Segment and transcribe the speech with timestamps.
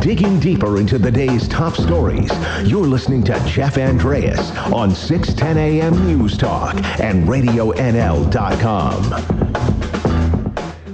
[0.00, 2.30] Digging deeper into the day's top stories,
[2.64, 7.78] you're listening to Jeff Andreas on 610 AM News Talk and RadioNL.com.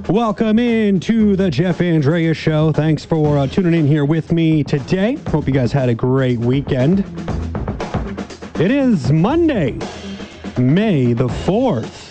[0.09, 2.73] Welcome in to the Jeff Andreas Show.
[2.73, 5.17] Thanks for uh, tuning in here with me today.
[5.29, 7.01] Hope you guys had a great weekend.
[8.61, 9.79] It is Monday,
[10.59, 12.04] May the 4th.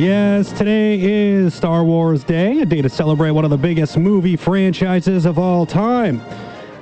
[0.00, 4.34] Yes, today is Star Wars Day, a day to celebrate one of the biggest movie
[4.34, 6.22] franchises of all time.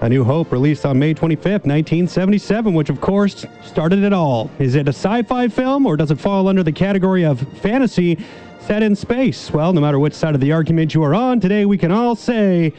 [0.03, 4.49] A New Hope released on May 25th, 1977, which of course started it all.
[4.61, 8.17] Is it a sci fi film or does it fall under the category of fantasy
[8.61, 9.51] set in space?
[9.51, 12.15] Well, no matter which side of the argument you are on, today we can all
[12.15, 12.73] say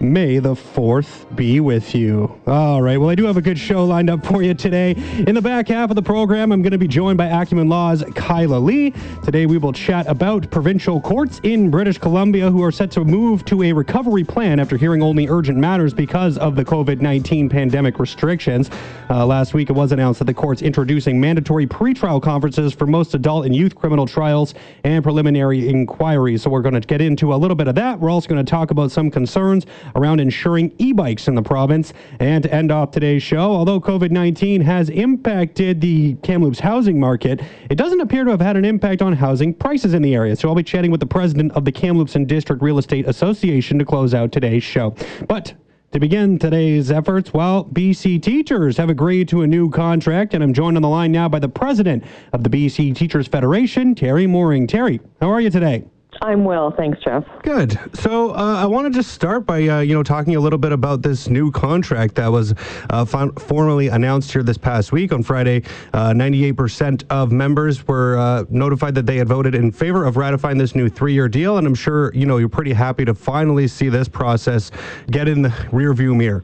[0.00, 2.40] May the 4th be with you.
[2.46, 2.98] All right.
[2.98, 4.92] Well, I do have a good show lined up for you today.
[5.26, 8.04] In the back half of the program, I'm going to be joined by Acumen Law's
[8.14, 8.94] Kyla Lee.
[9.24, 13.44] Today, we will chat about provincial courts in British Columbia who are set to move
[13.46, 17.98] to a recovery plan after hearing only urgent matters because of the COVID 19 pandemic
[17.98, 18.70] restrictions.
[19.10, 23.14] Uh, last week, it was announced that the court's introducing mandatory pretrial conferences for most
[23.14, 26.42] adult and youth criminal trials and preliminary inquiries.
[26.42, 27.98] So, we're going to get into a little bit of that.
[27.98, 31.92] We're also going to talk about some concerns around insuring e bikes in the province.
[32.20, 37.40] And to end off today's show, although COVID 19 has impacted the Kamloops housing market,
[37.70, 40.36] it doesn't appear to have had an impact on housing prices in the area.
[40.36, 43.78] So I'll be chatting with the president of the Kamloops and District Real Estate Association
[43.78, 44.94] to close out today's show.
[45.26, 45.54] But
[45.92, 50.52] to begin today's efforts, well, BC teachers have agreed to a new contract, and I'm
[50.52, 54.66] joined on the line now by the president of the BC Teachers Federation, Teri Mooring.
[54.66, 55.84] Teri, how are you today?
[56.22, 57.24] I'm well, thanks, Jeff.
[57.42, 57.78] Good.
[57.94, 60.72] So uh, I want to just start by uh, you know talking a little bit
[60.72, 62.54] about this new contract that was
[62.90, 65.62] uh, formally announced here this past week on Friday.
[65.92, 70.58] 98% uh, of members were uh, notified that they had voted in favor of ratifying
[70.58, 73.88] this new three-year deal, and I'm sure you know you're pretty happy to finally see
[73.88, 74.70] this process
[75.10, 76.42] get in the rearview mirror.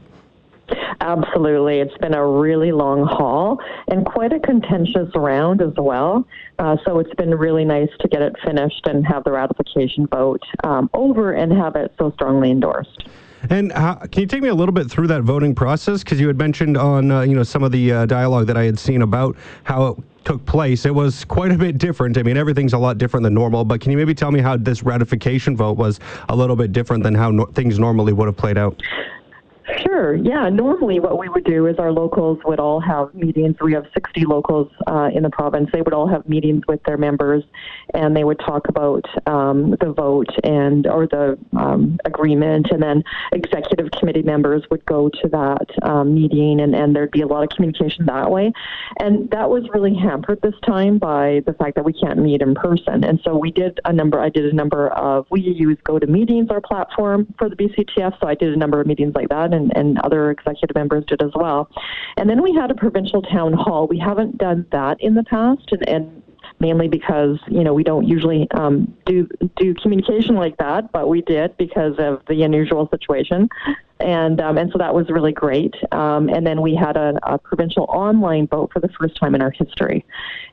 [1.01, 1.79] Absolutely.
[1.79, 6.27] It's been a really long haul and quite a contentious round as well.
[6.57, 10.41] Uh, so it's been really nice to get it finished and have the ratification vote
[10.63, 13.07] um, over and have it so strongly endorsed.
[13.49, 16.03] And how, can you take me a little bit through that voting process?
[16.03, 18.63] Because you had mentioned on uh, you know some of the uh, dialogue that I
[18.63, 20.85] had seen about how it took place.
[20.85, 22.17] It was quite a bit different.
[22.17, 23.63] I mean, everything's a lot different than normal.
[23.63, 27.03] But can you maybe tell me how this ratification vote was a little bit different
[27.03, 28.81] than how no- things normally would have played out?
[29.81, 30.13] Sure.
[30.15, 30.47] Yeah.
[30.49, 33.55] Normally, what we would do is our locals would all have meetings.
[33.59, 35.69] We have 60 locals uh, in the province.
[35.73, 37.43] They would all have meetings with their members,
[37.95, 42.67] and they would talk about um, the vote and or the um, agreement.
[42.69, 47.21] And then executive committee members would go to that um, meeting, and, and there'd be
[47.21, 48.53] a lot of communication that way.
[48.99, 52.53] And that was really hampered this time by the fact that we can't meet in
[52.53, 53.03] person.
[53.03, 54.19] And so we did a number.
[54.19, 55.25] I did a number of.
[55.31, 58.19] We use GoToMeetings, our platform for the BCTF.
[58.21, 61.21] So I did a number of meetings like that and, and other executive members did
[61.21, 61.69] as well.
[62.17, 63.87] And then we had a provincial town hall.
[63.87, 66.23] We haven't done that in the past, and, and
[66.59, 69.27] mainly because you know we don't usually um, do
[69.57, 73.49] do communication like that, but we did because of the unusual situation,
[73.99, 75.73] and um, and so that was really great.
[75.91, 79.41] Um, and then we had a, a, provincial online vote for the first time in
[79.41, 80.05] our history,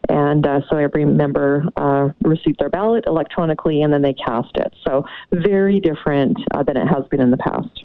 [0.08, 4.74] and uh, so every member uh, received their ballot electronically, and then they cast it.
[4.84, 7.84] So very different uh, than it has been in the past.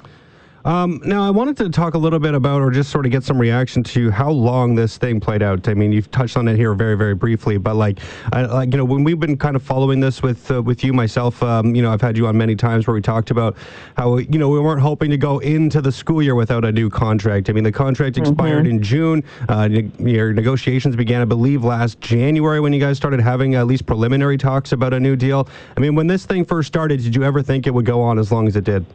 [0.68, 3.24] Um, now, I wanted to talk a little bit about, or just sort of get
[3.24, 5.66] some reaction to how long this thing played out.
[5.70, 8.00] I mean, you've touched on it here very, very briefly, but like,
[8.34, 10.92] I, like you know, when we've been kind of following this with uh, with you
[10.92, 13.56] myself, um, you know, I've had you on many times where we talked about
[13.96, 16.90] how you know we weren't hoping to go into the school year without a new
[16.90, 17.50] contract.
[17.50, 18.34] I mean, the contract mm-hmm.
[18.34, 18.76] expired mm-hmm.
[18.76, 19.24] in June.
[19.48, 19.70] Uh,
[20.00, 24.38] your negotiations began, I believe, last January when you guys started having at least preliminary
[24.38, 25.48] talks about a new deal.
[25.78, 28.20] I mean, when this thing first started, did you ever think it would go on
[28.20, 28.86] as long as it did?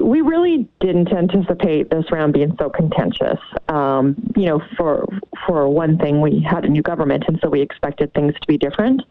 [0.00, 3.38] We really didn't anticipate this round being so contentious.
[3.68, 5.06] Um, you know, for
[5.46, 8.58] for one thing, we had a new government, and so we expected things to be
[8.58, 9.02] different.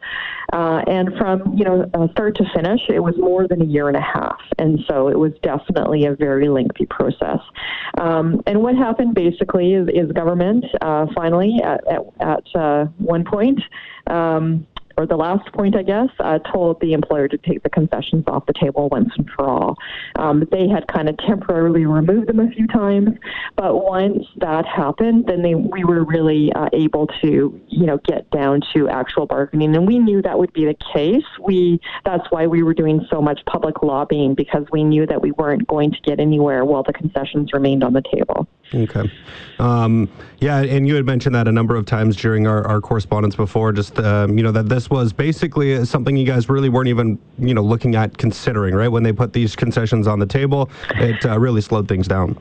[0.53, 3.87] Uh, and from you know uh, start to finish, it was more than a year
[3.87, 7.39] and a half, and so it was definitely a very lengthy process.
[7.99, 13.23] Um, and what happened basically is, is government uh, finally at at, at uh, one
[13.23, 13.61] point.
[14.07, 14.67] Um,
[15.01, 18.45] or the last point, I guess, uh, told the employer to take the concessions off
[18.45, 19.77] the table once and for all.
[20.15, 23.09] Um, they had kind of temporarily removed them a few times,
[23.55, 28.29] but once that happened, then they, we were really uh, able to, you know, get
[28.29, 31.25] down to actual bargaining, and we knew that would be the case.
[31.39, 35.31] We that's why we were doing so much public lobbying because we knew that we
[35.31, 38.47] weren't going to get anywhere while the concessions remained on the table.
[38.73, 39.11] Okay.
[39.59, 40.09] Um,
[40.39, 43.73] yeah, and you had mentioned that a number of times during our, our correspondence before,
[43.73, 47.53] just, um, you know, that this was basically something you guys really weren't even, you
[47.53, 48.89] know, looking at considering, right?
[48.89, 52.37] When they put these concessions on the table, it uh, really slowed things down.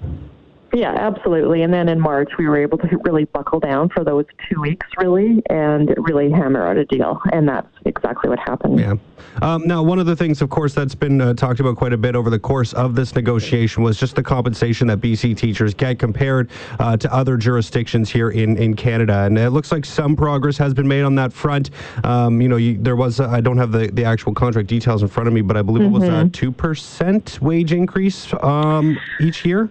[0.72, 1.62] Yeah, absolutely.
[1.62, 4.86] And then in March, we were able to really buckle down for those two weeks,
[4.98, 7.20] really, and really hammer out a deal.
[7.32, 8.78] And that's exactly what happened.
[8.78, 8.94] Yeah.
[9.42, 11.96] Um, now, one of the things, of course, that's been uh, talked about quite a
[11.96, 15.98] bit over the course of this negotiation was just the compensation that BC teachers get
[15.98, 19.24] compared uh, to other jurisdictions here in, in Canada.
[19.24, 21.70] And it looks like some progress has been made on that front.
[22.04, 25.08] Um, you know, you, there was, I don't have the, the actual contract details in
[25.08, 26.02] front of me, but I believe mm-hmm.
[26.02, 27.44] it was a 2% mm-hmm.
[27.44, 29.68] wage increase um, each year.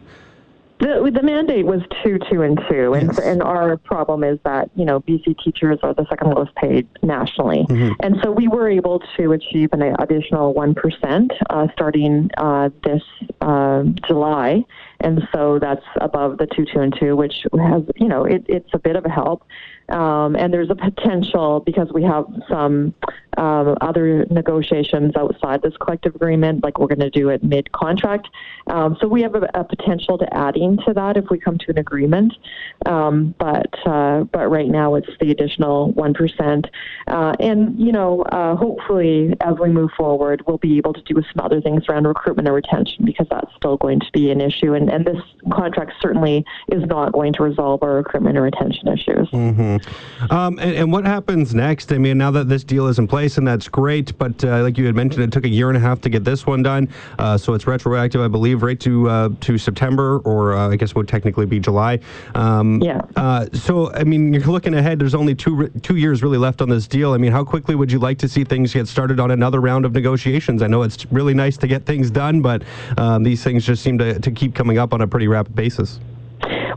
[0.80, 3.20] The, the mandate was two, two, and two, and yes.
[3.20, 7.66] and our problem is that you know BC teachers are the second lowest paid nationally,
[7.70, 7.92] mm-hmm.
[8.00, 13.04] and so we were able to achieve an additional one percent uh, starting uh, this
[13.42, 14.64] uh, July,
[15.02, 18.70] and so that's above the two, two, and two, which has you know it, it's
[18.74, 19.44] a bit of a help.
[19.90, 22.94] Um, and there's a potential because we have some
[23.38, 28.28] um, other negotiations outside this collective agreement, like we're going to do it mid contract.
[28.68, 31.66] Um, so we have a, a, potential to adding to that if we come to
[31.70, 32.34] an agreement.
[32.86, 36.68] Um, but uh, but right now it's the additional one percent,
[37.08, 41.16] uh, and you know uh, hopefully as we move forward we'll be able to do
[41.16, 44.74] some other things around recruitment and retention because that's still going to be an issue,
[44.74, 45.22] and, and this
[45.52, 49.30] contract certainly is not going to resolve our recruitment and retention issues.
[49.30, 50.34] Mm-hmm.
[50.34, 51.92] Um, and, and, what happens next?
[51.92, 54.78] I mean, now that this deal is in place, and that's great, but uh, like
[54.78, 56.90] you had mentioned, it took a year and a half to get this one done.
[57.18, 60.96] Uh, so it's retroactive, I believe, right to uh, to September, or uh, I guess
[60.96, 62.00] would technically be July.
[62.36, 63.02] Um, yeah.
[63.16, 65.00] Uh, so, I mean, you're looking ahead.
[65.00, 67.14] There's only two two years really left on this deal.
[67.14, 69.86] I mean, how quickly would you like to see things get started on another round
[69.86, 70.62] of negotiations?
[70.62, 72.64] I know it's really nice to get things done, but
[72.98, 76.00] um, these things just seem to, to keep coming up on a pretty rapid basis.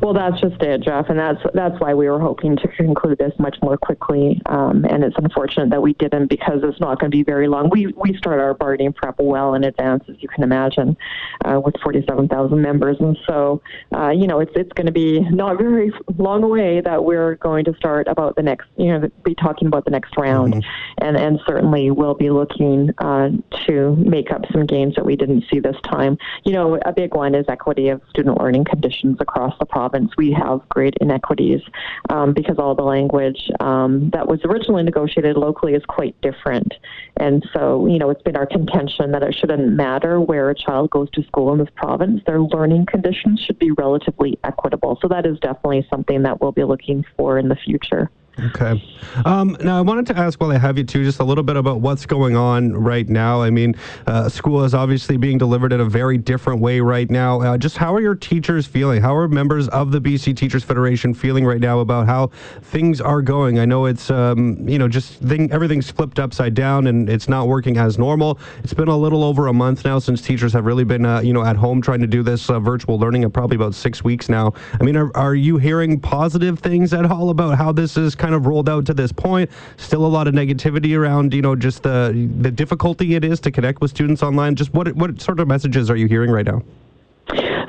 [0.00, 3.32] Well, that's just it, Jeff, and that's that's why we were hoping to conclude this
[3.38, 4.40] much more quickly.
[4.46, 7.68] Um, and it's unfortunate that we didn't because it's not going to be very long.
[7.70, 10.96] We we start our bargaining prep well in advance, as you can imagine,
[11.44, 13.62] uh, with 47,000 members, and so
[13.94, 17.64] uh, you know it's it's going to be not very long away that we're going
[17.66, 21.04] to start about the next, you know, be talking about the next round, mm-hmm.
[21.04, 23.28] and and certainly we'll be looking uh,
[23.66, 26.16] to make up some gains that we didn't see this time.
[26.44, 30.12] You know, a big one is equity of student learning conditions across the province province,
[30.16, 31.60] we have great inequities
[32.08, 36.72] um, because all the language um, that was originally negotiated locally is quite different.
[37.16, 40.90] And so, you know, it's been our contention that it shouldn't matter where a child
[40.90, 44.98] goes to school in this province, their learning conditions should be relatively equitable.
[45.02, 48.08] So that is definitely something that we'll be looking for in the future.
[48.38, 48.82] Okay.
[49.26, 51.56] Um, now, I wanted to ask while I have you too, just a little bit
[51.56, 53.42] about what's going on right now.
[53.42, 53.74] I mean,
[54.06, 57.40] uh, school is obviously being delivered in a very different way right now.
[57.42, 59.02] Uh, just how are your teachers feeling?
[59.02, 62.28] How are members of the BC Teachers Federation feeling right now about how
[62.62, 63.58] things are going?
[63.58, 67.48] I know it's, um, you know, just thing, everything's flipped upside down and it's not
[67.48, 68.38] working as normal.
[68.64, 71.34] It's been a little over a month now since teachers have really been, uh, you
[71.34, 74.30] know, at home trying to do this uh, virtual learning, and probably about six weeks
[74.30, 74.54] now.
[74.80, 78.34] I mean, are, are you hearing positive things at all about how this is kind
[78.34, 79.50] of rolled out to this point.
[79.76, 83.50] Still a lot of negativity around, you know, just the the difficulty it is to
[83.50, 84.54] connect with students online.
[84.54, 86.62] Just what what sort of messages are you hearing right now?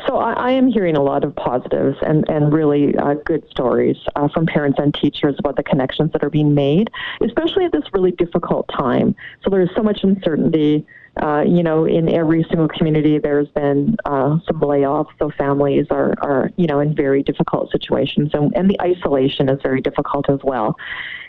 [0.08, 3.96] So I, I, am hearing a lot of positives and, and really uh, good stories
[4.16, 6.90] uh, from parents and teachers about the connections that are being made,
[7.22, 9.16] especially at this really difficult time.
[9.44, 10.86] So there's so much uncertainty.
[11.22, 16.16] Uh, you know, in every single community, there's been uh, some layoffs, so families are,
[16.24, 20.40] are, you know, in very difficult situations, and, and the isolation is very difficult as
[20.44, 20.76] well.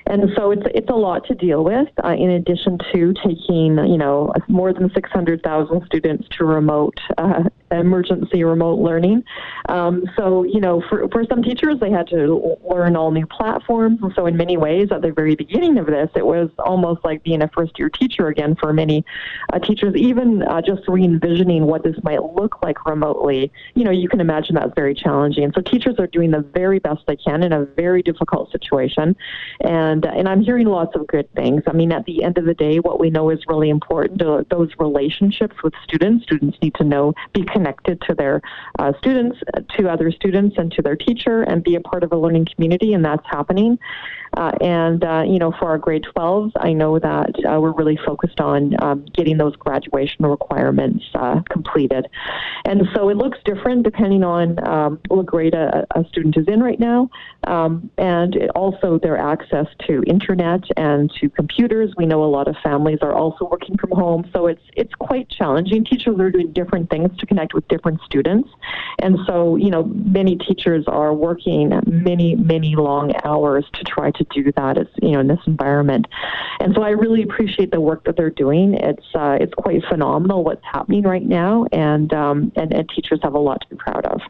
[0.07, 1.89] And so it's it's a lot to deal with.
[2.05, 8.45] Uh, in addition to taking you know more than 600,000 students to remote uh, emergency
[8.45, 9.25] remote learning.
[9.69, 14.01] Um, so you know for for some teachers they had to learn all new platforms.
[14.03, 17.23] And so in many ways at the very beginning of this it was almost like
[17.23, 19.05] being a first year teacher again for many
[19.53, 19.95] uh, teachers.
[19.97, 23.51] Even uh, just re-envisioning what this might look like remotely.
[23.75, 25.51] You know you can imagine that's very challenging.
[25.55, 29.17] So teachers are doing the very best they can in a very difficult situation
[29.61, 31.63] and and and I'm hearing lots of good things.
[31.67, 34.21] I mean, at the end of the day, what we know is really important:
[34.51, 36.25] those relationships with students.
[36.25, 38.43] Students need to know, be connected to their
[38.79, 39.39] uh, students,
[39.77, 42.93] to other students, and to their teacher, and be a part of a learning community,
[42.93, 43.79] and that's happening.
[44.37, 47.99] Uh, and, uh, you know, for our grade 12s, I know that uh, we're really
[48.05, 52.09] focused on um, getting those graduation requirements uh, completed.
[52.65, 56.63] And so it looks different depending on um, what grade a, a, student is in
[56.63, 57.11] right now.
[57.47, 61.93] Um, and also their access to internet and to computers.
[61.97, 65.29] We know a lot of families are also working from home, so it's, it's quite
[65.29, 65.85] challenging.
[65.85, 68.49] Teachers are doing different things to connect with different students.
[69.01, 74.25] And so, you know, many teachers are working many, many long hours to try to
[74.31, 76.07] do that as you know in this environment.
[76.61, 78.75] And so I really appreciate the work that they're doing.
[78.75, 83.35] It's uh, it's quite phenomenal what's happening right now, and, um, and and teachers have
[83.35, 84.21] a lot to be proud of.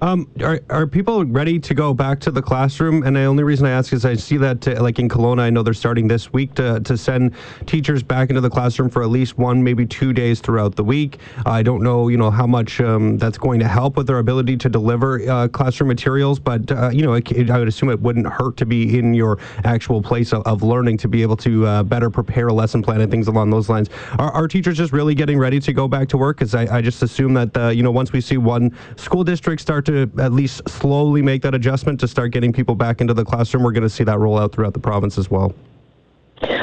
[0.00, 3.02] Um, are, are people ready to go back to the classroom?
[3.02, 5.50] And the only reason I ask is I see that, uh, like in Kelowna, I
[5.50, 7.34] know they're starting this week to, to send
[7.66, 11.18] teachers back into the classroom for at least one, maybe two days throughout the week.
[11.46, 14.56] I don't know, you know, how much um, that's going to help with their ability
[14.58, 18.00] to deliver uh, classroom materials, but, uh, you know, it, it, I would assume it
[18.00, 21.66] wouldn't hurt to be in your actual place of, of learning to be able to
[21.66, 23.90] uh, better prepare a lesson plan and things along those lines.
[24.20, 26.38] Are, are teachers just really getting ready to go back to work?
[26.38, 29.60] Because I, I just assume that, uh, you know, once we see one school district
[29.60, 33.24] start to at least slowly make that adjustment to start getting people back into the
[33.24, 35.54] classroom, we're going to see that roll out throughout the province as well.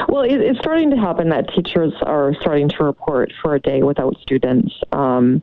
[0.08, 4.16] Well, it's starting to happen that teachers are starting to report for a day without
[4.22, 4.72] students.
[4.92, 5.42] Um,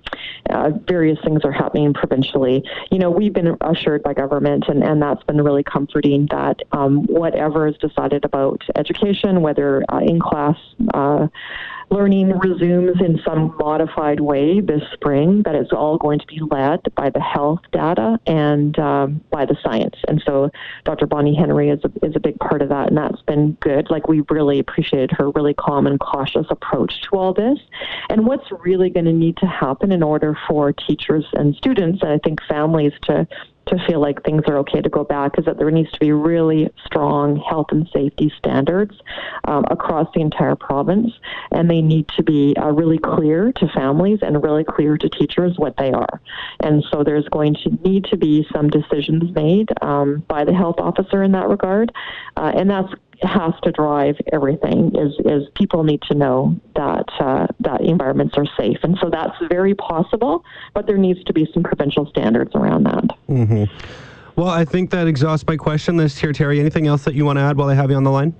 [0.49, 2.63] uh, various things are happening provincially.
[2.89, 7.05] You know, we've been assured by government, and, and that's been really comforting that um,
[7.05, 10.57] whatever is decided about education, whether uh, in class,
[10.95, 11.27] uh,
[11.93, 16.79] learning resumes in some modified way this spring, that it's all going to be led
[16.95, 19.95] by the health data and um, by the science.
[20.07, 20.49] And so
[20.85, 21.05] Dr.
[21.05, 23.91] Bonnie Henry is a, is a big part of that, and that's been good.
[23.91, 27.59] Like, we really appreciated her really calm and cautious approach to all this.
[28.09, 32.11] And what's really going to need to happen in order for teachers and students, and
[32.11, 33.27] I think families to
[33.67, 36.11] to feel like things are okay to go back is that there needs to be
[36.11, 38.95] really strong health and safety standards
[39.45, 41.11] um, across the entire province,
[41.51, 45.57] and they need to be uh, really clear to families and really clear to teachers
[45.57, 46.21] what they are.
[46.59, 50.79] And so there's going to need to be some decisions made um, by the health
[50.79, 51.91] officer in that regard,
[52.37, 52.93] uh, and that's
[53.23, 58.45] has to drive everything is is people need to know that uh, that environments are
[58.57, 58.77] safe.
[58.83, 63.05] And so that's very possible but there needs to be some provincial standards around that.
[63.29, 63.65] Mm-hmm.
[64.35, 66.59] well i think that exhausts my question list here Teri.
[66.59, 68.33] Anything else that you want to add while i have you on the line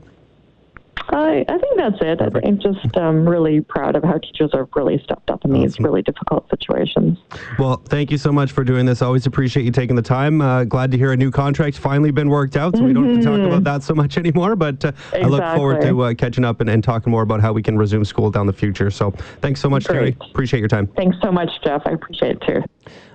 [1.09, 2.19] I, I think that's it.
[2.19, 2.47] Perfect.
[2.47, 5.62] I'm just um, really proud of how teachers have really stepped up in awesome.
[5.62, 7.17] these really difficult situations.
[7.59, 9.01] Well, thank you so much for doing this.
[9.01, 10.41] Always appreciate you taking the time.
[10.41, 12.88] Uh, glad to hear a new contract finally been worked out, so mm-hmm.
[12.88, 13.47] we don't have to talk mm-hmm.
[13.47, 14.55] about that so much anymore.
[14.55, 15.23] But uh, exactly.
[15.23, 17.77] I look forward to uh, catching up and, and, talking more about how we can
[17.77, 18.91] resume school down the future.
[18.91, 20.17] So thanks so much, Great.
[20.19, 20.29] Teri.
[20.31, 20.88] Appreciate your time.
[20.97, 21.81] Thanks so much, Jeff.
[21.85, 22.63] I appreciate it too.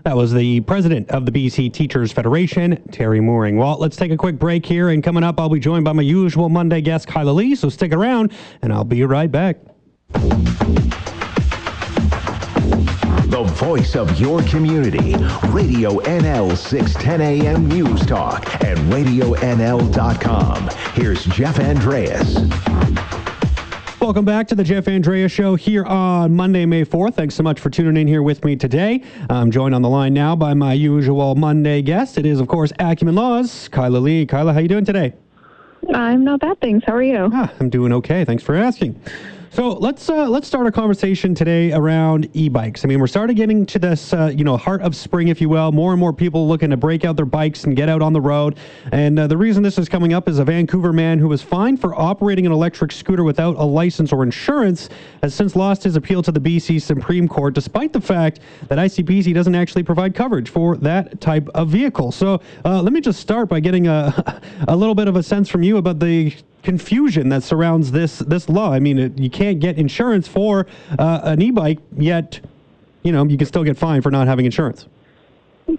[0.04, 3.56] That was the president of the BC Teachers Federation, Teri Mooring.
[3.56, 6.02] Well, let's take a quick break here, and coming up, I'll be joined by my
[6.02, 7.54] usual Monday guest, Kyla Lee.
[7.54, 8.32] So stick around,
[8.62, 9.58] and I'll be right back.
[13.28, 15.14] The voice of your community.
[15.48, 20.70] Radio NL 610 AM News Talk and RadioNL.com.
[20.94, 22.37] Here's Jeff Andreas.
[24.08, 27.12] Welcome back to the Jeff Andrea Show here on Monday, May 4th.
[27.12, 29.02] Thanks so much for tuning in here with me today.
[29.28, 32.16] I'm joined on the line now by my usual Monday guest.
[32.16, 34.24] It is, of course, Acumen Laws, Kyla Lee.
[34.24, 35.12] Kyla, how you doing today?
[35.92, 36.86] I'm not bad, thanks.
[36.86, 37.28] How are you?
[37.34, 38.24] Ah, I'm doing okay.
[38.24, 38.98] Thanks for asking.
[39.50, 42.85] So let's uh, let's start a conversation today around e-bikes.
[42.85, 45.49] I mean, we're starting getting to this, uh, you know, heart of spring, if you
[45.49, 45.73] will.
[45.73, 48.21] More and more people looking to break out their bikes and get out on the
[48.21, 48.59] road.
[48.93, 51.81] And uh, the reason this is coming up is a Vancouver man who was fined
[51.81, 54.90] for operating an electric scooter without a license or insurance
[55.23, 59.33] has since lost his appeal to the BC Supreme Court, despite the fact that ICBC
[59.33, 62.12] doesn't actually provide coverage for that type of vehicle.
[62.12, 65.49] So uh, let me just start by getting a a little bit of a sense
[65.49, 68.72] from you about the confusion that surrounds this this law.
[68.72, 70.66] I mean, it, you can't get insurance for
[70.98, 72.40] uh, an e-bike, yet
[73.02, 74.86] you know you can still get fined for not having insurance.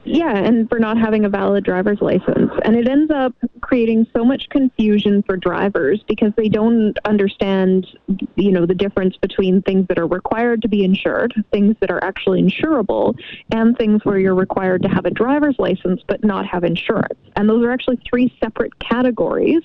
[0.03, 2.51] Yeah, and for not having a valid driver's license.
[2.63, 7.88] And it ends up creating so much confusion for drivers because they don't understand,
[8.36, 12.03] you know, the difference between things that are required to be insured, things that are
[12.03, 13.17] actually insurable,
[13.51, 17.19] and things where you're required to have a driver's license but not have insurance.
[17.36, 19.63] And those are actually three separate categories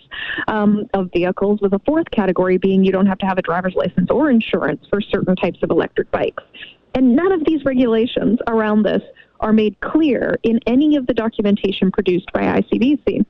[0.49, 3.75] um, of vehicles, with a fourth category being you don't have to have a driver's
[3.75, 6.43] license or insurance for certain types of electric bikes.
[6.95, 9.03] And none of these regulations around this
[9.41, 13.25] are made clear in any of the documentation produced by ICBC.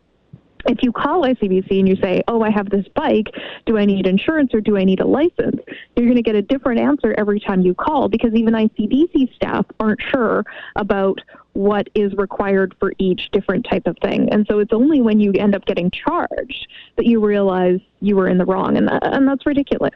[0.67, 3.29] if you call ICBC and you say, "Oh, I have this bike.
[3.67, 5.61] Do I need insurance or do I need a license?"
[5.95, 9.67] You're going to get a different answer every time you call because even ICBC staff
[9.79, 10.43] aren't sure
[10.77, 11.19] about
[11.53, 14.29] what is required for each different type of thing.
[14.33, 18.29] And so it's only when you end up getting charged that you realize you were
[18.29, 19.95] in the wrong, and that, and that's ridiculous.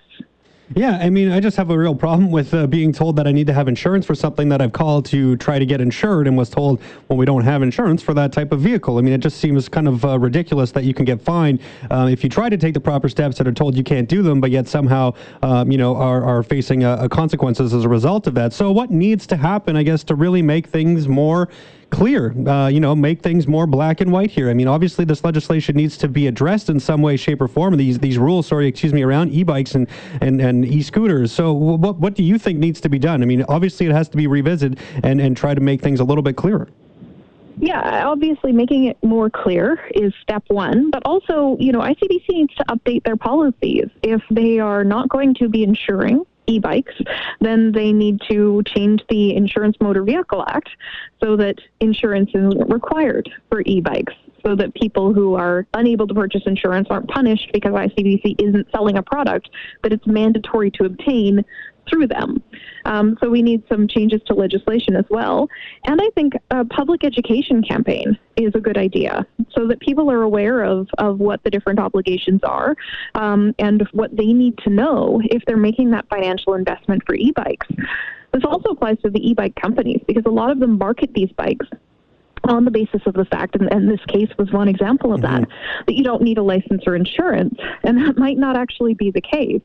[0.74, 3.32] Yeah, I mean, I just have a real problem with uh, being told that I
[3.32, 6.36] need to have insurance for something that I've called to try to get insured and
[6.36, 8.98] was told, well, we don't have insurance for that type of vehicle.
[8.98, 11.60] I mean, it just seems kind of uh, ridiculous that you can get fined
[11.90, 14.22] uh, if you try to take the proper steps that are told you can't do
[14.22, 18.26] them, but yet somehow, um, you know, are, are facing uh, consequences as a result
[18.26, 18.52] of that.
[18.52, 21.48] So, what needs to happen, I guess, to really make things more
[21.90, 24.50] clear, uh, you know, make things more black and white here.
[24.50, 27.76] I mean, obviously, this legislation needs to be addressed in some way, shape, or form.
[27.76, 29.88] These these rules, sorry, excuse me, around e-bikes and
[30.20, 31.32] and, and e-scooters.
[31.32, 33.22] So, what what do you think needs to be done?
[33.22, 36.04] I mean, obviously, it has to be revisited and and try to make things a
[36.04, 36.68] little bit clearer.
[37.60, 42.54] Yeah, obviously making it more clear is step one, but also, you know, ICBC needs
[42.54, 43.88] to update their policies.
[44.02, 46.94] If they are not going to be insuring e-bikes,
[47.40, 50.70] then they need to change the Insurance Motor Vehicle Act
[51.22, 54.14] so that insurance is required for e-bikes
[54.44, 58.96] so that people who are unable to purchase insurance aren't punished because ICBC isn't selling
[58.96, 59.48] a product
[59.82, 61.44] that it's mandatory to obtain
[61.88, 62.42] through them.
[62.84, 65.48] Um, so we need some changes to legislation as well.
[65.84, 70.22] And I think a public education campaign is a good idea so that people are
[70.22, 72.76] aware of, of what the different obligations are
[73.14, 77.32] um, and what they need to know if they're making that financial investment for e
[77.32, 77.66] bikes.
[78.32, 81.32] This also applies to the e bike companies because a lot of them market these
[81.32, 81.66] bikes
[82.44, 85.42] on the basis of the fact, and, and, this case was one example of mm-hmm.
[85.42, 85.48] that,
[85.86, 89.20] that you don't need a license or insurance, and that might not actually be the
[89.20, 89.60] case.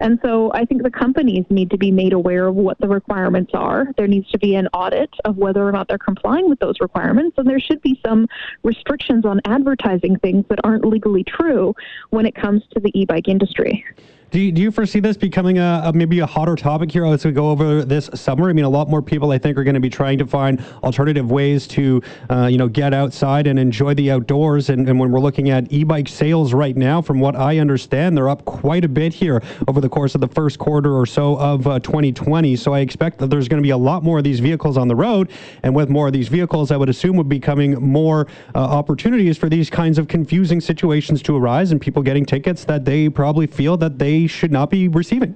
[0.00, 3.52] And so I think the companies need to be made aware of what the requirements
[3.54, 3.88] are.
[3.96, 7.36] There needs to be an audit of whether or not they're complying with those requirements.
[7.38, 8.28] And there should be some
[8.62, 11.74] restrictions on advertising things that aren't legally true
[12.10, 13.84] when it comes to the e bike industry.
[14.30, 17.24] Do you, do you foresee this becoming a, a, maybe a hotter topic here as
[17.24, 18.50] we go over this summer?
[18.50, 20.62] I mean, a lot more people I think are going to be trying to find
[20.84, 24.68] alternative ways to uh, you know get outside and enjoy the outdoors.
[24.68, 28.28] And, and when we're looking at e-bike sales right now, from what I understand, they're
[28.28, 31.66] up quite a bit here over the course of the first quarter or so of
[31.66, 32.54] uh, 2020.
[32.56, 34.88] So I expect that there's going to be a lot more of these vehicles on
[34.88, 35.30] the road,
[35.62, 39.38] and with more of these vehicles, I would assume would be coming more uh, opportunities
[39.38, 43.46] for these kinds of confusing situations to arise and people getting tickets that they probably
[43.46, 45.34] feel that they should not be receiving.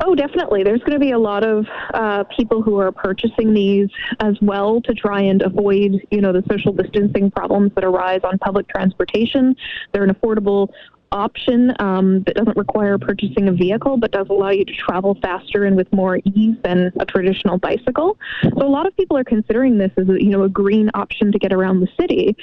[0.00, 0.62] Oh, definitely.
[0.62, 3.88] There's going to be a lot of uh, people who are purchasing these
[4.20, 8.38] as well to try and avoid, you know, the social distancing problems that arise on
[8.38, 9.54] public transportation.
[9.92, 10.68] They're an affordable
[11.14, 15.64] option um, that doesn't require purchasing a vehicle but does allow you to travel faster
[15.64, 18.18] and with more ease than a traditional bicycle.
[18.42, 21.32] So a lot of people are considering this as a, you know a green option
[21.32, 22.36] to get around the city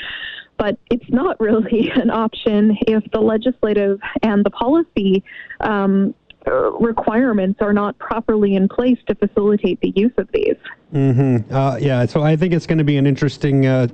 [0.57, 5.23] but it's not really an option if the legislative and the policy
[5.59, 6.13] um,
[6.45, 10.55] requirements are not properly in place to facilitate the use of these.
[10.93, 11.53] Mm-hmm.
[11.53, 13.87] Uh, yeah, so I think it's going to be an interesting uh,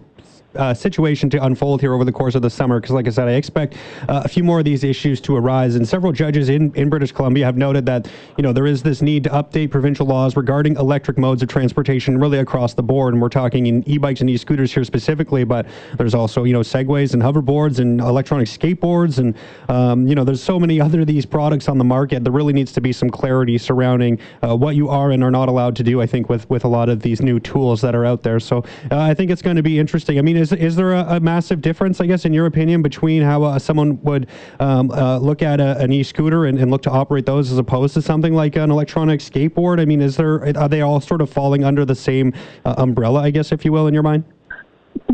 [0.58, 2.80] uh, situation to unfold here over the course of the summer.
[2.80, 3.76] Because, like I said, I expect
[4.10, 5.76] uh, a few more of these issues to arise.
[5.76, 9.02] And several judges in, in British Columbia have noted that you know there is this
[9.02, 13.14] need to update provincial laws regarding electric modes of transportation, really across the board.
[13.14, 15.68] And we're talking in e-bikes and e-scooters here specifically, but
[15.98, 19.36] there's also you know segways and hoverboards and electronic skateboards, and
[19.70, 22.24] um, you know there's so many other these products on the market.
[22.24, 25.50] There really needs to be some clarity surrounding uh, what you are and are not
[25.50, 26.02] allowed to do.
[26.02, 28.40] I think with with a lot of these new tools that are out there.
[28.40, 30.18] So uh, I think it's going to be interesting.
[30.18, 33.22] I mean, is is there a, a, massive difference, I guess, in your opinion, between
[33.22, 34.28] how uh, someone would
[34.60, 37.94] um, uh, look at a, an e-scooter and, and, look to operate those as opposed
[37.96, 39.80] to something like an electronic skateboard?
[39.80, 42.34] I mean, is there are they all sort of falling under the same
[42.66, 44.24] uh, umbrella, I guess, if you will, in your mind?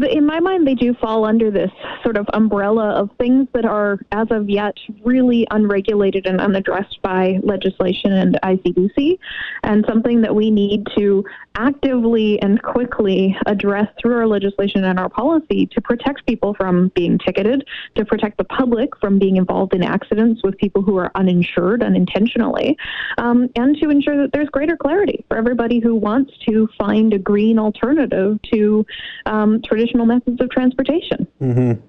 [0.01, 3.99] In my mind, they do fall under this sort of umbrella of things that are,
[4.11, 9.19] as of yet, really unregulated and unaddressed by legislation and ICBC,
[9.63, 11.23] and something that we need to
[11.55, 17.19] actively and quickly address through our legislation and our policy to protect people from being
[17.19, 17.63] ticketed,
[17.95, 22.75] to protect the public from being involved in accidents with people who are uninsured unintentionally,
[23.19, 27.19] um, and to ensure that there's greater clarity for everybody who wants to find a
[27.19, 28.83] green alternative to
[29.27, 31.27] um, traditional methods of transportation.
[31.41, 31.81] Mm-hmm.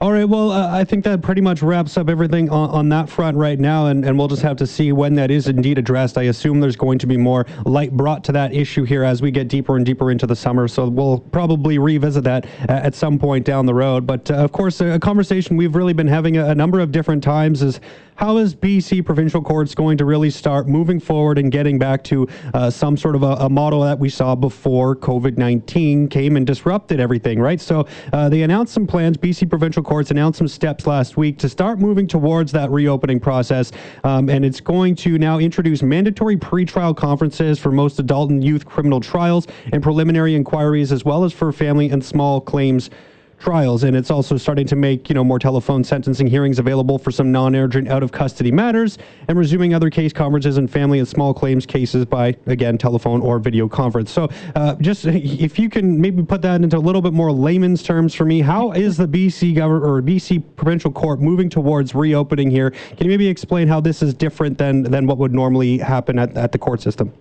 [0.00, 0.28] All right.
[0.28, 3.58] Well, uh, I think that pretty much wraps up everything on, on that front right
[3.58, 6.18] now, and, and we'll just have to see when that is indeed addressed.
[6.18, 9.30] I assume there's going to be more light brought to that issue here as we
[9.30, 10.68] get deeper and deeper into the summer.
[10.68, 14.06] So we'll probably revisit that at some point down the road.
[14.06, 16.92] But uh, of course, a, a, conversation we've really been having a, a, number of
[16.92, 17.80] different times is
[18.16, 22.28] how is BC provincial courts going to really start moving forward and getting back to
[22.52, 26.46] uh, some sort of a, a, model that we saw before COVID 19 came and
[26.46, 27.60] disrupted everything, right?
[27.60, 29.16] So uh, they announced some plans.
[29.16, 33.72] BC provincial courts announced some steps last week to start moving towards that reopening process.
[34.02, 38.64] Um, and it's going to now introduce mandatory pretrial conferences for most adult and youth
[38.64, 42.90] criminal trials and preliminary inquiries, as well as for family and small claims
[43.44, 47.10] trials, and it's also starting to make you know more telephone sentencing hearings available for
[47.10, 48.96] some non-urgent out of custody matters,
[49.28, 53.38] and resuming other case conferences and family and small claims cases by again telephone or
[53.38, 54.10] video conference.
[54.10, 57.82] So, uh, just if you can maybe put that into a little bit more layman's
[57.82, 62.50] terms for me, how is the BC government or BC provincial court moving towards reopening
[62.50, 62.70] here?
[62.70, 66.34] Can you maybe explain how this is different than than what would normally happen at,
[66.36, 67.12] at the court system?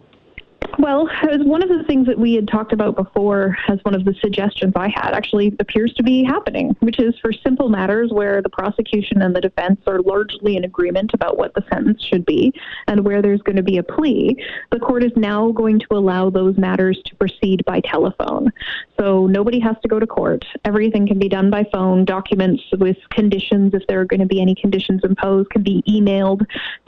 [0.80, 4.06] Well, was one of the things that we had talked about before as one of
[4.06, 8.42] the suggestions I had actually appears to be happening, which is for simple matters where
[8.42, 12.54] the prosecution and the defense are largely in agreement about what the sentence should be
[12.88, 14.36] and where there's going to be a plea,
[14.72, 18.52] the court is now going to allow those matters to proceed by telephone.
[19.00, 20.46] So nobody has to go to court.
[20.66, 22.06] Everything can be done by phone.
[22.06, 26.46] Documents with conditions, if there are going to be any conditions imposed, can be emailed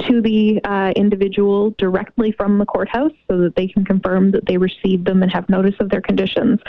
[0.07, 4.57] to the uh, individual directly from the courthouse so that they can confirm that they
[4.57, 6.59] received them and have notice of their conditions.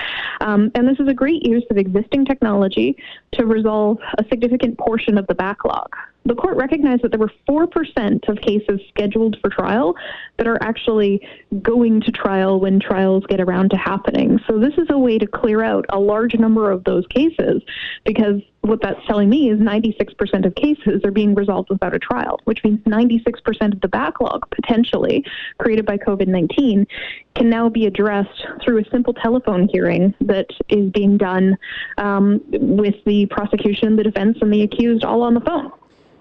[0.40, 2.96] Um, and this is a great use of existing technology
[3.32, 5.94] to resolve a significant portion of the backlog
[6.26, 9.94] the court recognized that there were 4% of cases scheduled for trial
[10.38, 11.26] that are actually
[11.62, 14.40] going to trial when trials get around to happening.
[14.46, 17.62] So, this is a way to clear out a large number of those cases
[18.04, 22.40] because what that's telling me is 96% of cases are being resolved without a trial,
[22.44, 25.24] which means 96% of the backlog potentially
[25.58, 26.86] created by COVID 19
[27.34, 31.56] can now be addressed through a simple telephone hearing that is being done
[31.98, 35.70] um, with the prosecution, the defense, and the accused all on the phone.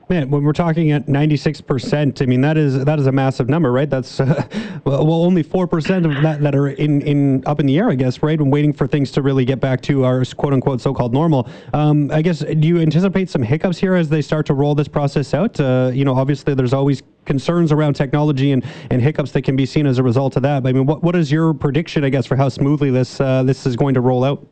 [0.08, 3.72] Man, when we're talking at 96%, I mean that is that is a massive number,
[3.72, 3.90] right?
[3.90, 4.46] That's uh,
[4.84, 8.22] well, only 4% of that that are in in up in the air, I guess,
[8.22, 8.40] right?
[8.40, 11.50] And waiting for things to really get back to our quote unquote so-called normal.
[11.74, 14.88] Um, I guess do you anticipate some hiccups here as they start to roll this
[14.88, 15.60] process out?
[15.60, 19.66] Uh, you know, obviously there's always concerns around technology and, and hiccups that can be
[19.66, 20.62] seen as a result of that.
[20.62, 23.42] But, I mean, what what is your prediction, I guess, for how smoothly this uh,
[23.42, 24.46] this is going to roll out?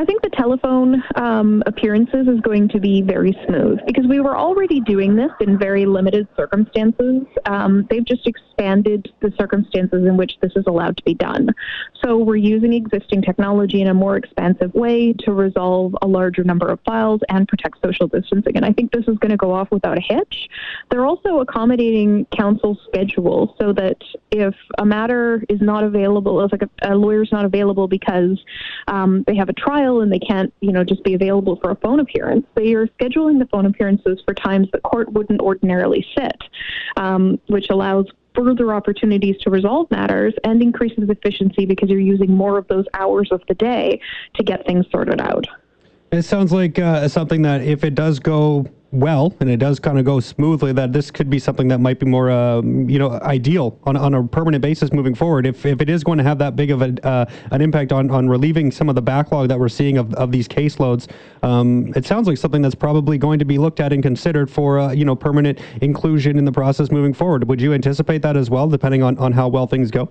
[0.00, 4.34] I think the telephone um, appearances is going to be very smooth because we were
[4.34, 7.24] already doing this in very limited circumstances.
[7.44, 11.50] Um, they've just expanded the circumstances in which this is allowed to be done.
[12.02, 16.68] So we're using existing technology in a more expansive way to resolve a larger number
[16.68, 18.56] of files and protect social distancing.
[18.56, 20.48] And I think this is going to go off without a hitch.
[20.90, 23.98] They're also accommodating counsel's schedule so that
[24.30, 28.42] if a matter is not available, if like a, a lawyer is not available because
[28.88, 31.76] um, they have a trial and they can't, you know, just be available for a
[31.76, 32.46] phone appearance.
[32.54, 36.40] They are scheduling the phone appearances for times that court wouldn't ordinarily sit,
[36.96, 42.56] um, which allows further opportunities to resolve matters and increases efficiency because you're using more
[42.56, 44.00] of those hours of the day
[44.34, 45.46] to get things sorted out.
[46.12, 49.98] It sounds like uh, something that if it does go well and it does kind
[49.98, 53.12] of go smoothly, that this could be something that might be more, uh, you know,
[53.22, 55.46] ideal on, on a permanent basis moving forward.
[55.46, 58.10] If, if it is going to have that big of a, uh, an impact on,
[58.10, 61.08] on relieving some of the backlog that we're seeing of, of these caseloads,
[61.42, 64.78] um, it sounds like something that's probably going to be looked at and considered for,
[64.78, 67.46] uh, you know, permanent inclusion in the process moving forward.
[67.48, 70.10] Would you anticipate that as well, depending on, on how well things go?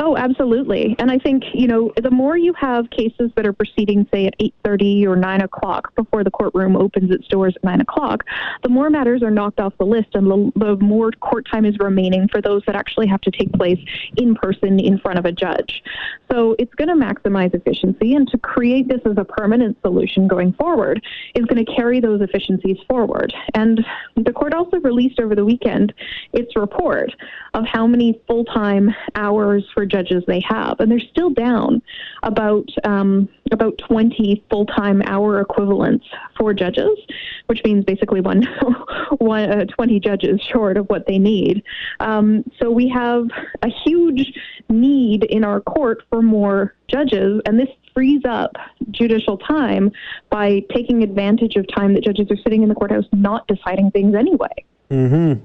[0.00, 0.94] Oh, absolutely.
[1.00, 4.38] And I think, you know, the more you have cases that are proceeding, say, at
[4.38, 8.22] 8.30 or 9 o'clock before the courtroom opens its doors at 9 o'clock,
[8.62, 11.76] the more matters are knocked off the list and the, the more court time is
[11.80, 13.80] remaining for those that actually have to take place
[14.16, 15.82] in person in front of a judge.
[16.30, 18.14] So it's going to maximize efficiency.
[18.14, 22.20] And to create this as a permanent solution going forward is going to carry those
[22.20, 23.34] efficiencies forward.
[23.54, 23.84] And
[24.14, 25.92] the court also released over the weekend
[26.32, 27.12] its report
[27.54, 31.82] of how many full time hours for judges they have, and they're still down
[32.22, 36.98] about um, about 20 full time hour equivalents for judges,
[37.46, 38.42] which means basically one,
[39.18, 41.62] one uh, 20 judges short of what they need.
[42.00, 43.24] Um, so we have
[43.62, 44.32] a huge
[44.68, 48.52] need in our court for more judges, and this frees up
[48.92, 49.90] judicial time
[50.30, 54.14] by taking advantage of time that judges are sitting in the courthouse not deciding things
[54.14, 54.54] anyway.
[54.90, 55.44] Mm-hmm.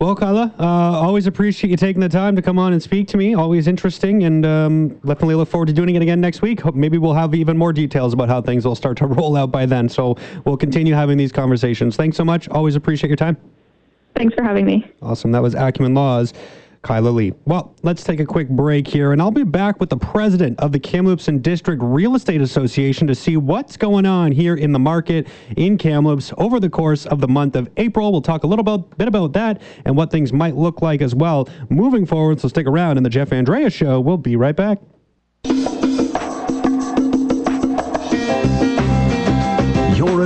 [0.00, 3.16] Well, Kyla, uh, always appreciate you taking the time to come on and speak to
[3.16, 3.34] me.
[3.34, 6.64] Always interesting, and um, definitely look forward to doing it again next week.
[6.72, 9.66] Maybe we'll have even more details about how things will start to roll out by
[9.66, 9.88] then.
[9.88, 11.96] So we'll continue having these conversations.
[11.96, 12.48] Thanks so much.
[12.50, 13.36] Always appreciate your time.
[14.14, 14.88] Thanks for having me.
[15.02, 15.32] Awesome.
[15.32, 16.32] That was Acumen Laws.
[16.88, 17.34] Kyla Lee.
[17.44, 20.72] Well, let's take a quick break here, and I'll be back with the president of
[20.72, 24.78] the Kamloops and District Real Estate Association to see what's going on here in the
[24.78, 28.10] market in Kamloops over the course of the month of April.
[28.10, 31.14] We'll talk a little bit, bit about that and what things might look like as
[31.14, 32.40] well moving forward.
[32.40, 34.00] So stick around in the Jeff Andrea Show.
[34.00, 34.78] We'll be right back.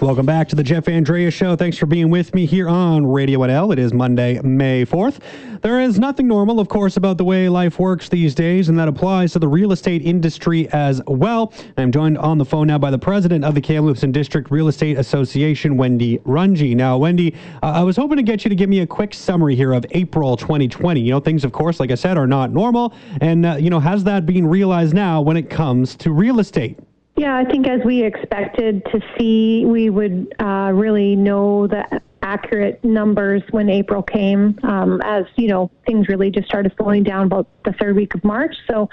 [0.00, 1.56] Welcome back to the Jeff Andrea Show.
[1.56, 3.70] Thanks for being with me here on Radio NL.
[3.70, 5.18] It is Monday, May 4th.
[5.60, 8.88] There is nothing normal, of course, about the way life works these days, and that
[8.88, 11.52] applies to the real estate industry as well.
[11.76, 14.68] I'm joined on the phone now by the president of the Kamloops and District Real
[14.68, 16.74] Estate Association, Wendy Runge.
[16.74, 19.54] Now, Wendy, uh, I was hoping to get you to give me a quick summary
[19.54, 20.98] here of April 2020.
[20.98, 23.80] You know, things, of course, like I said, are not normal, and, uh, you know,
[23.80, 26.78] has that been realized now when it comes to real estate?
[27.20, 32.82] Yeah, I think as we expected to see, we would uh, really know the accurate
[32.82, 37.46] numbers when April came, um, as you know, things really just started slowing down about
[37.66, 38.56] the third week of March.
[38.70, 38.88] So,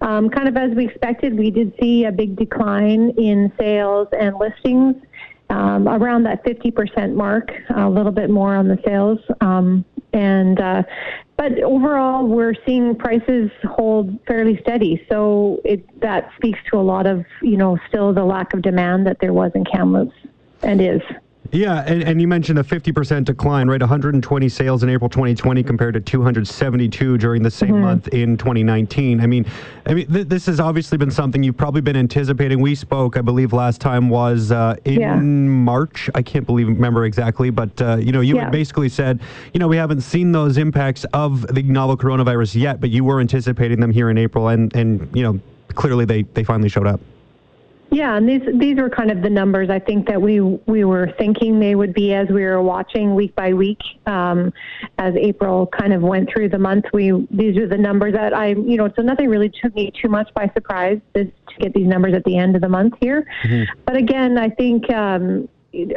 [0.00, 4.34] um, kind of as we expected, we did see a big decline in sales and
[4.38, 4.96] listings.
[5.50, 9.18] Um, around that 50% mark, a little bit more on the sales.
[9.42, 9.84] Um,
[10.16, 10.82] and uh,
[11.36, 15.04] but overall, we're seeing prices hold fairly steady.
[15.10, 19.06] So it, that speaks to a lot of, you know, still the lack of demand
[19.06, 20.16] that there was in Kamloops
[20.62, 21.02] and is.
[21.52, 23.80] Yeah, and, and you mentioned a 50% decline, right?
[23.80, 27.80] 120 sales in April 2020 compared to 272 during the same mm-hmm.
[27.80, 29.20] month in 2019.
[29.20, 29.46] I mean,
[29.86, 32.60] I mean, th- this has obviously been something you've probably been anticipating.
[32.60, 35.16] We spoke, I believe, last time was uh, in yeah.
[35.16, 36.10] March.
[36.14, 38.50] I can't believe remember exactly, but uh, you know, you yeah.
[38.50, 39.20] basically said,
[39.52, 43.20] you know, we haven't seen those impacts of the novel coronavirus yet, but you were
[43.20, 45.40] anticipating them here in April, and and you know,
[45.74, 47.00] clearly they they finally showed up.
[47.96, 51.14] Yeah, and these these were kind of the numbers I think that we we were
[51.16, 54.52] thinking they would be as we were watching week by week um,
[54.98, 56.84] as April kind of went through the month.
[56.92, 60.10] We these are the numbers that I you know so nothing really took me too
[60.10, 63.26] much by surprise to get these numbers at the end of the month here.
[63.44, 63.80] Mm-hmm.
[63.86, 65.48] But again, I think um,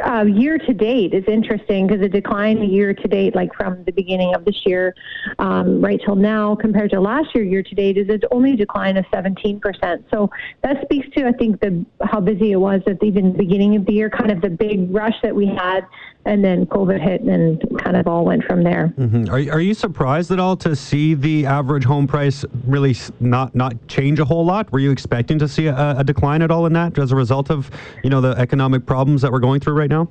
[0.04, 3.92] uh, year to date is interesting because the decline year to date, like from the
[3.92, 4.94] beginning of this year
[5.38, 8.56] um, right till now, compared to last year year to date, is it's only a
[8.56, 10.04] decline of 17%.
[10.10, 10.30] So
[10.62, 13.86] that speaks to, I think, the how busy it was at the even beginning of
[13.86, 15.86] the year, kind of the big rush that we had
[16.26, 18.92] and then COVID hit and kind of all went from there.
[18.98, 19.30] Mm-hmm.
[19.30, 23.74] Are, are you surprised at all to see the average home price really not not
[23.88, 24.70] change a whole lot?
[24.72, 27.50] Were you expecting to see a, a decline at all in that as a result
[27.50, 27.70] of
[28.04, 30.08] you know the economic problems that we're going through right now?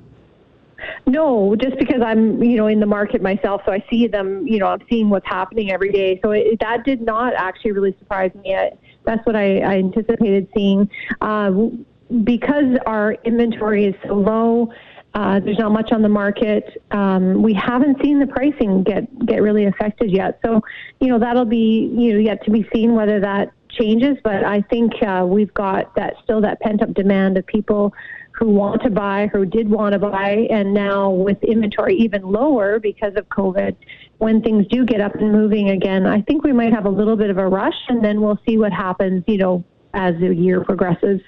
[1.06, 4.58] No, just because I'm, you know, in the market myself, so I see them, you
[4.58, 6.20] know, I'm seeing what's happening every day.
[6.22, 8.56] So it, that did not actually really surprise me.
[9.04, 10.88] That's what I, I anticipated seeing.
[11.20, 11.68] Uh,
[12.24, 14.72] because our inventory is so low,
[15.14, 16.82] uh, there's not much on the market.
[16.92, 20.38] Um, we haven't seen the pricing get get really affected yet.
[20.44, 20.60] So,
[21.00, 24.16] you know, that'll be you know yet to be seen whether that changes.
[24.22, 27.92] But I think uh, we've got that still that pent up demand of people
[28.32, 32.78] who want to buy, who did want to buy, and now with inventory even lower
[32.78, 33.76] because of COVID,
[34.18, 37.16] when things do get up and moving again, I think we might have a little
[37.16, 39.24] bit of a rush, and then we'll see what happens.
[39.26, 41.20] You know, as the year progresses.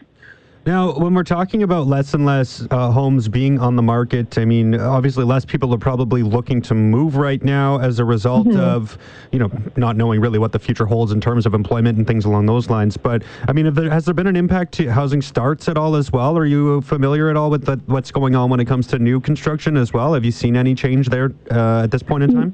[0.65, 4.45] Now, when we're talking about less and less uh, homes being on the market, I
[4.45, 8.61] mean, obviously, less people are probably looking to move right now as a result mm-hmm.
[8.61, 8.97] of,
[9.33, 12.27] you know, not knowing really what the future holds in terms of employment and things
[12.27, 12.97] along those lines.
[12.97, 16.13] But I mean, there, has there been an impact to housing starts at all as
[16.13, 16.39] well?
[16.39, 19.19] Are you familiar at all with the, what's going on when it comes to new
[19.19, 20.15] construction as well?
[20.15, 22.51] Have you seen any change there uh, at this point in mm-hmm.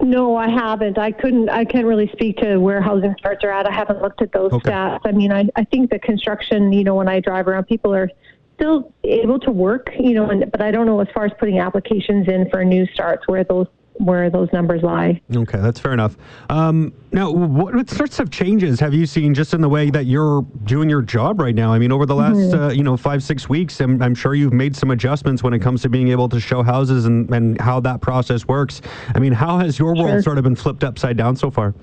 [0.00, 0.98] No, I haven't.
[0.98, 1.48] I couldn't.
[1.48, 3.66] I can't really speak to where housing starts are at.
[3.66, 4.70] I haven't looked at those okay.
[4.70, 5.00] stats.
[5.04, 6.72] I mean, I I think the construction.
[6.72, 8.10] You know, when I drive around, people are
[8.56, 9.90] still able to work.
[9.98, 12.86] You know, and, but I don't know as far as putting applications in for new
[12.88, 15.20] starts where those where those numbers lie.
[15.34, 16.16] Okay, that's fair enough.
[16.50, 20.06] Um, now, what, what, sorts of changes have you seen just in the way that
[20.06, 21.72] you're doing your job right now?
[21.72, 22.62] I mean, over the last mm-hmm.
[22.62, 25.60] uh, you know five six weeks, I'm, I'm, sure you've made some adjustments when it
[25.60, 28.82] comes to being able to show houses and, and how that process works.
[29.14, 30.22] I mean, how has your world sure.
[30.22, 31.74] sort of been flipped upside down so far?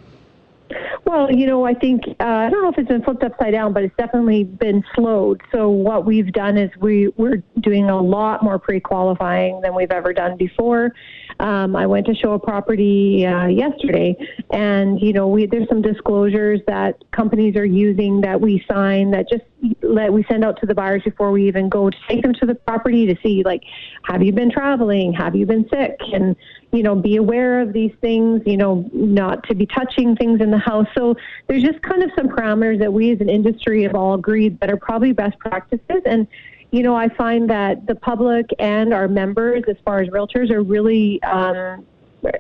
[1.06, 3.74] Well, you know, I think uh, I don't know if it's been flipped upside down,
[3.74, 5.42] but it's definitely been slowed.
[5.52, 10.14] So what we've done is we we're doing a lot more pre-qualifying than we've ever
[10.14, 10.92] done before.
[11.44, 14.16] Um, I went to show a property uh, yesterday,
[14.52, 19.28] and you know, we there's some disclosures that companies are using that we sign that
[19.28, 19.44] just
[19.82, 22.46] let we send out to the buyers before we even go to take them to
[22.46, 23.62] the property to see like,
[24.04, 25.12] have you been traveling?
[25.12, 26.00] Have you been sick?
[26.14, 26.38] And
[26.72, 30.50] you know, be aware of these things, you know, not to be touching things in
[30.50, 30.88] the house.
[30.96, 31.14] So
[31.48, 34.72] there's just kind of some parameters that we as an industry have all agreed that
[34.72, 36.02] are probably best practices.
[36.06, 36.26] And,
[36.74, 40.64] you know, I find that the public and our members, as far as realtors, are
[40.64, 41.86] really um,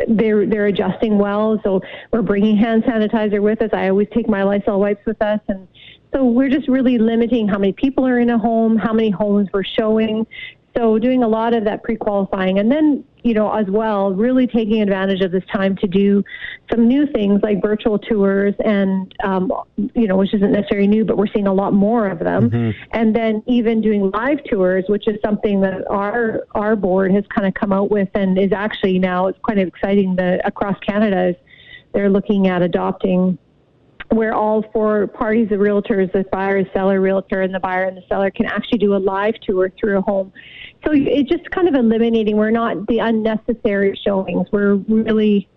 [0.07, 1.61] they're they're adjusting well.
[1.63, 3.69] So we're bringing hand sanitizer with us.
[3.73, 5.67] I always take my Lysol wipes with us, and
[6.15, 9.49] so we're just really limiting how many people are in a home, how many homes
[9.53, 10.25] we're showing.
[10.75, 14.81] So doing a lot of that pre-qualifying, and then you know as well, really taking
[14.81, 16.23] advantage of this time to do
[16.71, 19.51] some new things like virtual tours, and um,
[19.93, 22.49] you know which isn't necessarily new, but we're seeing a lot more of them.
[22.49, 22.83] Mm-hmm.
[22.91, 27.47] And then even doing live tours, which is something that our our board has kind
[27.47, 30.15] of come out with, and is actually now it's kind of exciting.
[30.15, 31.35] that across Canada
[31.93, 33.37] they're looking at adopting
[34.09, 38.03] where all four parties of realtors, the buyer, seller, realtor, and the buyer and the
[38.07, 40.31] seller can actually do a live tour through a home.
[40.85, 42.37] So it's just kind of eliminating.
[42.37, 44.47] We're not the unnecessary showings.
[44.51, 45.47] We're really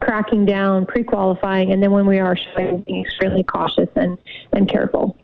[0.00, 4.18] cracking down, pre-qualifying, and then when we are showing, being extremely cautious and,
[4.52, 5.16] and careful.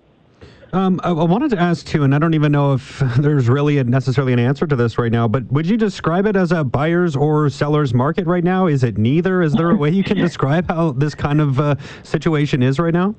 [0.72, 3.78] Um, I, I, wanted to ask too, and I don't even know if there's really
[3.78, 6.62] a, necessarily an answer to this right now, but would you describe it as a
[6.62, 8.66] buyer's or seller's market right now?
[8.66, 9.42] Is it neither?
[9.42, 12.94] Is there a way you can describe how this kind of uh, situation is right
[12.94, 13.16] now?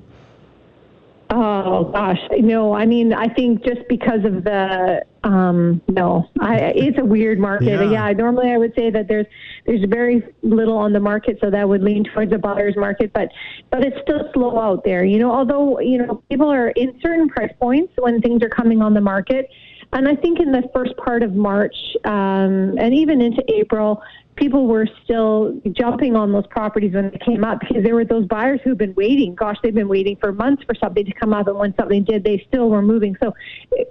[1.64, 2.74] Oh gosh, no.
[2.74, 7.68] I mean, I think just because of the um, no, I, it's a weird market.
[7.68, 7.90] Yeah.
[7.90, 8.12] yeah.
[8.12, 9.26] normally I would say that there's
[9.66, 13.12] there's very little on the market, so that would lean towards a buyer's market.
[13.12, 13.28] But
[13.70, 15.04] but it's still slow out there.
[15.04, 18.82] You know, although you know people are in certain price points when things are coming
[18.82, 19.48] on the market,
[19.92, 24.02] and I think in the first part of March um, and even into April,
[24.36, 28.26] people were still jumping on those properties when they came up because there were those
[28.26, 29.34] buyers who've been waiting.
[29.34, 32.24] Gosh, they've been waiting for months for something to come up, and when something did,
[32.24, 33.16] they still were moving.
[33.22, 33.34] So,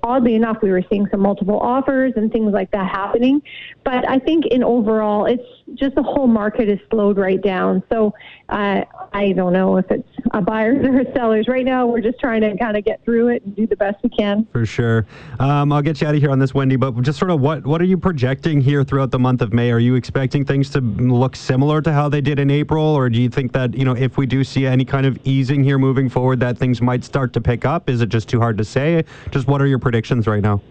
[0.03, 3.41] oddly enough, we were seeing some multiple offers and things like that happening.
[3.83, 5.43] But I think in overall, it's
[5.75, 7.83] just the whole market is slowed right down.
[7.91, 8.13] So,
[8.49, 8.81] uh,
[9.13, 11.47] I don't know if it's a buyers or a sellers.
[11.47, 13.97] Right now, we're just trying to kind of get through it and do the best
[14.03, 14.47] we can.
[14.51, 15.05] For sure.
[15.39, 16.77] Um, I'll get you out of here on this, Wendy.
[16.77, 19.71] But just sort of what what are you projecting here throughout the month of May?
[19.71, 23.09] Are you expecting expecting things to look similar to how they did in April, or
[23.09, 25.77] do you think that you know if we do see any kind of easing here
[25.77, 27.89] moving forward, that things might start to pick up?
[27.89, 29.03] Is it just too hard to say?
[29.31, 30.61] Just what are your predictions right now?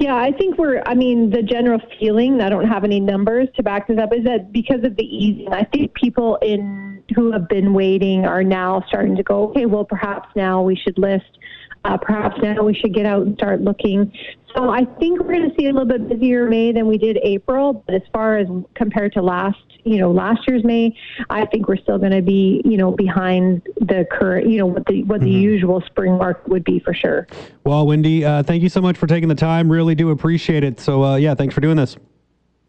[0.00, 3.62] Yeah, I think we're, I mean, the general feeling, I don't have any numbers to
[3.62, 7.48] back this up, is that because of the easing, I think people in who have
[7.48, 11.38] been waiting are now starting to go, okay, well, perhaps now we should list.
[11.84, 14.12] Uh, perhaps now we should get out and start looking.
[14.56, 17.18] So I think we're going to see a little bit busier May than we did
[17.22, 17.84] April.
[17.86, 20.96] But as far as compared to last, you know, last year's May,
[21.28, 24.86] I think we're still going to be, you know, behind the current, you know, what
[24.86, 25.40] the what the mm-hmm.
[25.40, 27.26] usual spring mark would be for sure.
[27.64, 29.70] Well, Wendy, uh, thank you so much for taking the time.
[29.70, 30.78] Really do appreciate it.
[30.80, 31.96] So uh, yeah, thanks for doing this.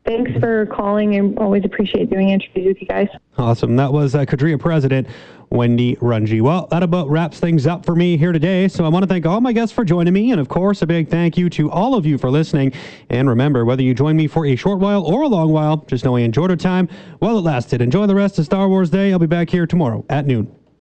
[0.06, 3.08] Thanks for calling and always appreciate doing interviews with you guys.
[3.38, 3.76] Awesome.
[3.76, 5.08] That was uh, Kadria President
[5.50, 6.42] Wendy Runge.
[6.42, 8.68] Well, that about wraps things up for me here today.
[8.68, 10.32] So I want to thank all my guests for joining me.
[10.32, 12.72] And of course, a big thank you to all of you for listening.
[13.10, 16.06] And remember, whether you join me for a short while or a long while, just
[16.06, 16.88] know I enjoyed our time
[17.20, 17.82] while it lasted.
[17.82, 19.12] Enjoy the rest of Star Wars Day.
[19.12, 20.56] I'll be back here tomorrow at noon.